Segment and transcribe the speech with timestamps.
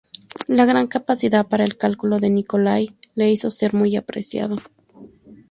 [0.47, 4.55] La gran capacidad para el cálculo de Nicolai le hizo ser muy apreciado.